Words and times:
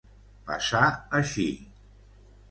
Passà 0.45 0.79
així. 1.19 1.45